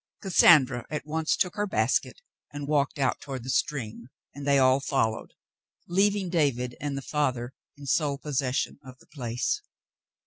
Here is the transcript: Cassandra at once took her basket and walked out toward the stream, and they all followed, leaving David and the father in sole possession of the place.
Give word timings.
Cassandra 0.23 0.83
at 0.89 1.05
once 1.05 1.35
took 1.37 1.55
her 1.57 1.67
basket 1.67 2.21
and 2.51 2.67
walked 2.67 2.97
out 2.97 3.21
toward 3.21 3.43
the 3.43 3.51
stream, 3.51 4.07
and 4.33 4.47
they 4.47 4.57
all 4.57 4.79
followed, 4.79 5.35
leaving 5.87 6.27
David 6.31 6.75
and 6.81 6.97
the 6.97 7.03
father 7.03 7.53
in 7.77 7.85
sole 7.85 8.17
possession 8.17 8.79
of 8.83 8.97
the 8.97 9.05
place. 9.05 9.61